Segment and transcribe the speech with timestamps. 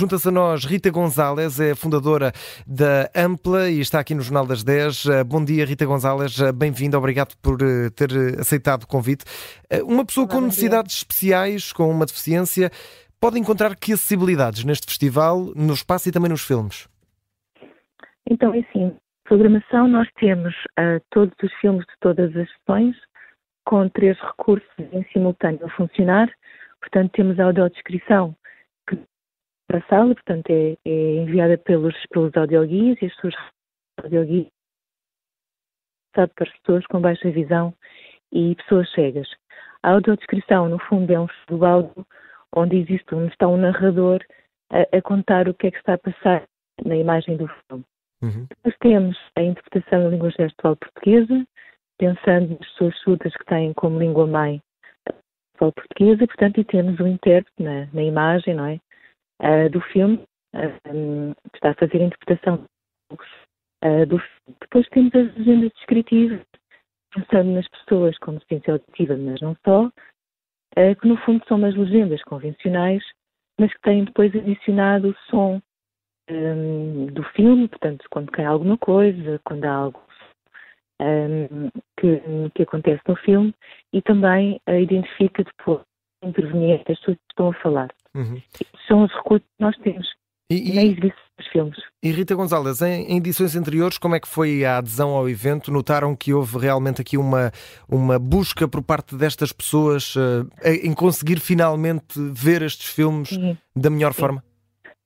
[0.00, 2.32] Junta-se a nós Rita Gonzalez, é fundadora
[2.66, 5.04] da Ampla e está aqui no Jornal das 10.
[5.04, 8.08] Eh, bom dia, Rita Gonzalez, eh, bem-vinda, obrigado por eh, ter
[8.40, 9.26] aceitado o convite.
[9.84, 12.70] Uma pessoa Olá, com necessidades especiais, com uma deficiência,
[13.20, 16.88] pode encontrar que acessibilidades neste festival, no espaço e também nos filmes?
[18.30, 22.96] Então, é assim, programação nós temos uh, todos os filmes de todas as sessões,
[23.66, 26.32] com três recursos em simultâneo a funcionar.
[26.80, 28.34] Portanto, temos a audiodescrição
[29.70, 33.34] para a sala, portanto, é, é enviada pelos, pelos audioguias e as suas
[34.02, 34.48] audioguias
[36.12, 37.72] sabe para pessoas com baixa visão
[38.32, 39.28] e pessoas cegas.
[39.84, 42.06] A audiodescrição, no fundo, é um estudo áudio
[42.52, 44.20] onde existe onde está um narrador
[44.72, 46.42] a, a, contar o que é que está a passar
[46.84, 47.84] na imagem do filme.
[48.22, 48.48] Uhum.
[48.64, 51.46] Nós temos a interpretação em língua gestual portuguesa,
[51.96, 54.60] pensando nas pessoas surdas que têm como língua mãe
[55.06, 55.12] a
[55.60, 58.80] língua portuguesa, portanto, e temos o intérprete na, na imagem, não é?
[59.40, 60.22] Uh, do filme,
[60.54, 62.64] uh, que está a fazer a interpretação
[63.12, 64.56] uh, do filme.
[64.60, 66.42] Depois temos as legendas descritivas,
[67.14, 69.90] pensando nas pessoas com deficiência auditiva, mas não só,
[71.00, 73.02] que no fundo são umas legendas convencionais,
[73.58, 75.60] mas que têm depois adicionado o som
[76.30, 80.00] um, do filme, portanto, quando cai alguma coisa, quando há algo
[81.00, 81.68] um,
[81.98, 83.54] que, que, acontece no filme,
[83.92, 85.82] e também uh, identifica depois
[86.22, 87.88] intervenientes, as pessoas que estão a falar.
[88.14, 88.40] Uhum.
[88.86, 90.06] São os recursos que nós temos.
[90.50, 91.78] E, na exibição dos filmes.
[92.02, 95.70] E Rita Gonzalez, em, em, edições anteriores, como é que foi a adesão ao evento?
[95.70, 97.52] Notaram que houve realmente aqui uma,
[97.88, 100.48] uma busca por parte destas pessoas uh,
[100.82, 103.56] em conseguir finalmente ver estes filmes Sim.
[103.76, 104.20] da melhor Sim.
[104.20, 104.44] forma?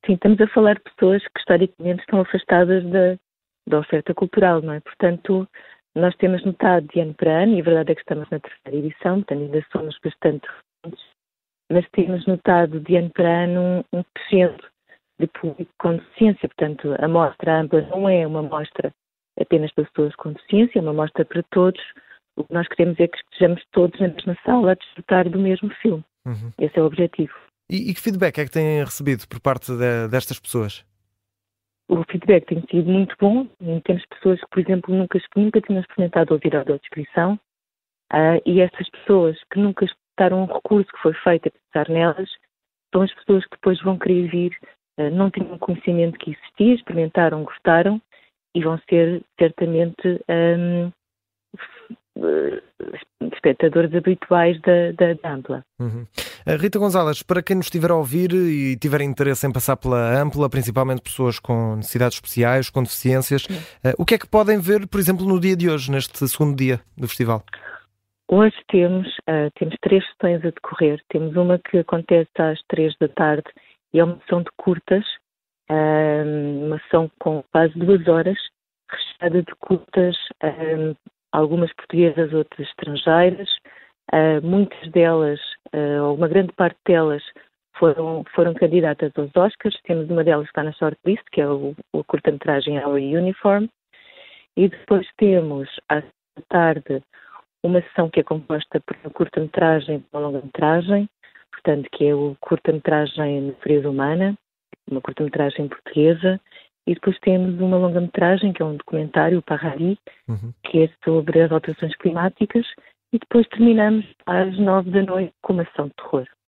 [0.07, 3.17] Sim, estamos a falar de pessoas que historicamente estão afastadas da,
[3.69, 4.81] da oferta cultural, não é?
[4.81, 5.47] Portanto,
[5.95, 8.79] nós temos notado de ano para ano, e a verdade é que estamos na terceira
[8.79, 11.05] edição, portanto ainda somos bastante recentes,
[11.71, 14.69] mas temos notado de ano para ano um crescimento
[15.19, 16.49] de público com deficiência.
[16.49, 18.93] Portanto, a mostra ampla não é uma mostra
[19.41, 21.81] apenas para pessoas com deficiência, é uma mostra para todos.
[22.37, 25.71] O que nós queremos é que estejamos todos na mesma sala a desfrutar do mesmo
[25.81, 26.05] filme.
[26.27, 26.53] Uhum.
[26.59, 27.33] Esse é o objetivo.
[27.71, 30.85] E, e, que feedback é que têm recebido por parte de, destas pessoas?
[31.89, 33.47] O feedback tem sido muito bom.
[33.85, 37.39] Temos pessoas que, por exemplo, nunca, nunca tinham experimentado ouvir a audiodescrição
[38.13, 39.85] uh, e essas pessoas que nunca
[40.15, 42.31] escutaram um recurso que foi feito a pensar nelas
[42.93, 44.57] são as pessoas que depois vão querer vir,
[45.01, 48.01] uh, não tinham conhecimento que existia, experimentaram, gostaram
[48.57, 50.93] e vão ser certamente um,
[53.33, 55.65] espectadores habituais da, da, da Ampla.
[55.81, 56.07] Uhum.
[56.47, 60.49] Rita Gonzalez, para quem nos estiver a ouvir e tiver interesse em passar pela Ampla,
[60.49, 65.01] principalmente pessoas com necessidades especiais, com deficiências, uh, o que é que podem ver, por
[65.01, 67.43] exemplo, no dia de hoje, neste segundo dia do festival?
[68.31, 71.01] Hoje temos, uh, temos três sessões a decorrer.
[71.09, 73.45] Temos uma que acontece às três da tarde
[73.93, 75.05] e é uma sessão de curtas,
[75.71, 78.39] uh, uma sessão com quase duas horas,
[78.91, 80.17] recheada de curtas
[81.35, 83.51] algumas portuguesas, outras estrangeiras.
[84.13, 85.41] Uh, muitas delas,
[85.75, 87.23] uh, ou uma grande parte delas,
[87.77, 89.79] foram, foram candidatas aos Oscars.
[89.83, 93.67] Temos uma delas que está na shortlist, que é o, o curta-metragem Our Uniform.
[94.57, 96.03] E depois temos, à
[96.49, 97.03] tarde,
[97.65, 101.09] uma sessão que é composta por uma curta-metragem e uma longa-metragem,
[101.51, 104.37] portanto, que é o curta-metragem Natureza Humana,
[104.89, 106.39] uma curta-metragem portuguesa,
[106.87, 109.99] e depois temos uma longa-metragem, que é um documentário, o Parrari,
[110.29, 110.53] uhum.
[110.65, 112.67] que é sobre as alterações climáticas.
[113.11, 116.27] E depois terminamos às nove da noite com uma ação de terror.